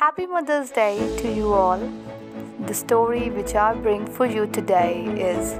[0.00, 1.78] Happy Mother's Day to you all.
[2.66, 5.52] The story which I bring for you today is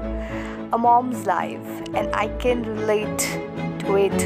[0.73, 3.19] a mom's life, and I can relate
[3.81, 4.17] to it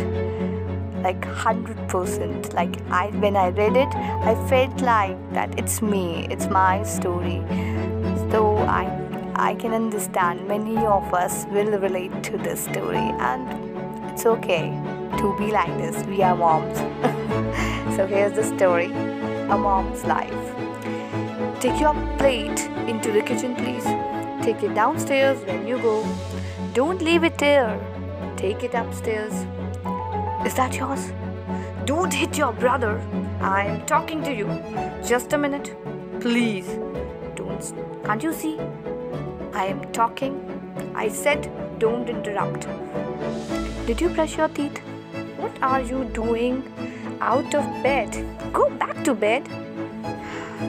[1.03, 2.53] like 100%.
[2.53, 7.43] Like I when I read it, I felt like that it's me, it's my story.
[8.31, 8.85] So I
[9.35, 14.69] I can understand many of us will relate to this story and it's okay
[15.17, 16.05] to be like this.
[16.05, 16.77] We are moms.
[17.97, 18.93] so here's the story
[19.49, 20.55] a mom's life.
[21.59, 23.83] Take your plate into the kitchen, please.
[24.43, 26.05] Take it downstairs when you go.
[26.73, 27.79] Don't leave it there.
[28.37, 29.33] Take it upstairs.
[30.45, 31.11] Is that yours?
[31.85, 32.99] Don't hit your brother.
[33.39, 34.47] I'm talking to you.
[35.05, 35.75] Just a minute.
[36.19, 36.67] Please.
[37.35, 37.73] Don't.
[38.03, 38.59] Can't you see?
[39.53, 40.33] I am talking.
[40.95, 42.67] I said don't interrupt.
[43.85, 44.79] Did you brush your teeth?
[45.37, 46.63] What are you doing
[47.21, 48.11] out of bed?
[48.53, 49.47] Go back to bed.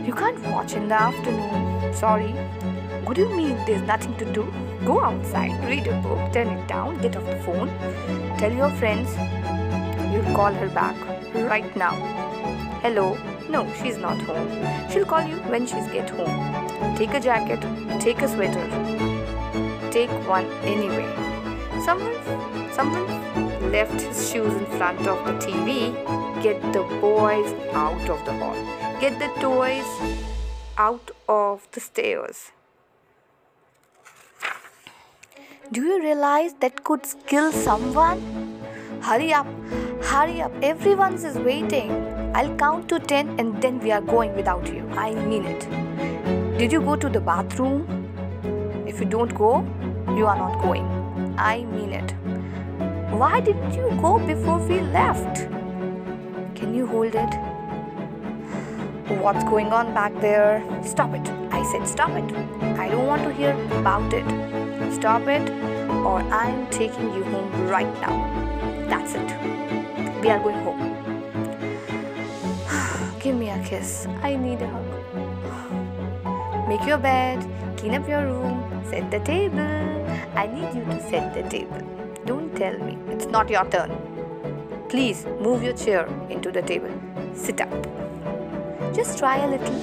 [0.05, 1.95] You can't watch in the afternoon.
[1.95, 2.33] Sorry.
[3.05, 4.53] What do you mean there's nothing to do?
[4.85, 7.69] Go outside, read a book, turn it down, get off the phone,
[8.39, 9.09] tell your friends
[10.13, 10.97] you'll call her back
[11.35, 11.95] right now.
[12.83, 13.17] Hello?
[13.49, 14.49] No, she's not home.
[14.91, 16.97] She'll call you when she's get home.
[16.97, 17.61] Take a jacket,
[18.01, 18.67] take a sweater.
[19.91, 21.07] Take one anyway.
[21.85, 22.17] Someone
[22.73, 26.26] someone left his shoes in front of the TV.
[26.47, 28.59] Get the boys out of the hall.
[29.01, 29.89] Get the toys
[30.79, 32.53] out of the stairs.
[35.73, 38.23] Do you realize that could kill someone?
[39.01, 39.49] Hurry up,
[40.05, 41.91] hurry up, everyone is waiting.
[42.33, 44.89] I'll count to 10 and then we are going without you.
[44.91, 45.69] I mean it.
[46.61, 48.07] Did you go to the bathroom?
[48.87, 49.67] If you don't go,
[50.17, 50.87] you are not going.
[51.37, 52.15] I mean it.
[53.11, 55.56] Why didn't you go before we left?
[56.57, 57.35] Can you hold it?
[59.21, 60.65] What's going on back there?
[60.83, 61.29] Stop it.
[61.53, 62.25] I said stop it.
[62.81, 64.25] I don't want to hear about it.
[64.91, 65.51] Stop it,
[65.91, 68.17] or I'm taking you home right now.
[68.89, 69.31] That's it.
[70.23, 70.81] We are going home.
[73.21, 74.07] Give me a kiss.
[74.23, 74.87] I need a hug.
[76.69, 80.07] Make your bed, clean up your room, set the table.
[80.35, 81.83] I need you to set the table.
[82.25, 84.16] Don't tell me it's not your turn.
[84.89, 86.91] Please move your chair into the table.
[87.35, 87.71] Sit up.
[88.95, 89.75] Just try a little.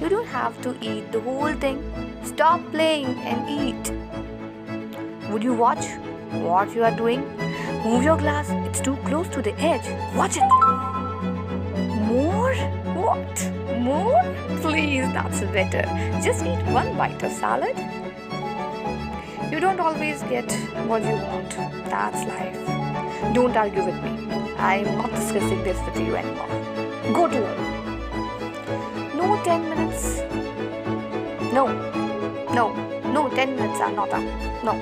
[0.00, 1.78] You don't have to eat the whole thing.
[2.24, 3.92] Stop playing and eat.
[5.30, 5.86] Would you watch
[6.32, 7.20] what you are doing?
[7.84, 8.50] Move your glass.
[8.68, 9.86] It's too close to the edge.
[10.16, 10.42] Watch it.
[12.10, 12.54] More?
[12.94, 13.52] What?
[13.78, 14.20] More?
[14.62, 15.82] Please, that's better.
[16.24, 17.76] Just eat one bite of salad.
[19.52, 20.50] You don't always get
[20.86, 21.50] what you want.
[21.88, 22.77] That's life.
[23.34, 24.10] Don't argue with me.
[24.56, 26.48] I'm not discussing this with you anymore.
[27.12, 27.58] Go to work.
[29.14, 30.22] No 10 minutes.
[31.52, 31.66] No.
[32.54, 32.72] No.
[33.12, 34.22] No, 10 minutes are not up.
[34.62, 34.74] No.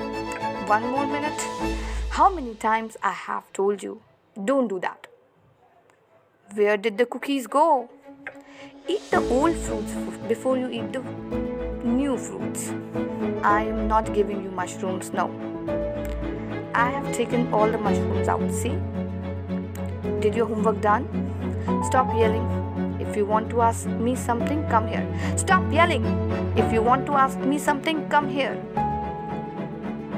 [0.67, 1.41] One more minute.
[2.09, 4.01] How many times I have told you,
[4.45, 5.07] don't do that.
[6.53, 7.89] Where did the cookies go?
[8.87, 9.93] Eat the old fruits
[10.27, 11.01] before you eat the
[11.83, 12.71] new fruits.
[13.43, 15.29] I am not giving you mushrooms now.
[16.81, 18.51] I have taken all the mushrooms out.
[18.51, 18.77] See?
[20.19, 21.05] Did your homework done?
[21.87, 22.45] Stop yelling.
[22.99, 25.05] If you want to ask me something, come here.
[25.37, 26.05] Stop yelling.
[26.55, 28.61] If you want to ask me something, come here.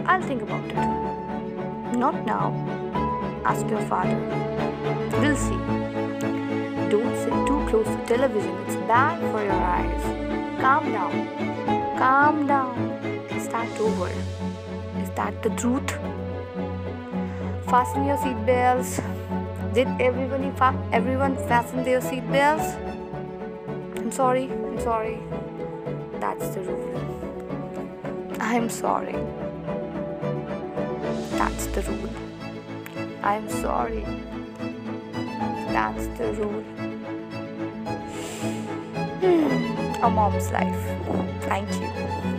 [0.06, 1.97] I'll think about it.
[1.97, 2.52] Not now.
[3.46, 4.20] Ask your father.
[5.22, 5.62] We'll see.
[6.91, 8.53] Don't sit too close to television.
[8.68, 10.03] It's bad for your eyes.
[10.59, 11.97] Calm down.
[11.97, 12.78] Calm down.
[13.31, 14.09] Is that over?
[15.02, 16.19] Is that the truth?
[17.69, 19.00] Fasten your seat belts.
[19.74, 22.74] Did everyone fa- everyone fasten their seat belts?
[23.97, 24.50] I'm sorry.
[24.52, 25.19] I'm sorry.
[26.19, 27.02] That's the rule.
[28.40, 29.13] I'm sorry.
[31.38, 32.09] That's the rule.
[33.22, 34.03] I'm sorry.
[35.75, 36.63] That's the rule.
[39.22, 40.84] Hmm, a mom's life.
[41.44, 42.39] Thank you.